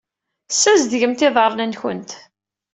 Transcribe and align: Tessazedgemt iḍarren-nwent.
Tessazedgemt 0.49 1.25
iḍarren-nwent. 1.27 2.11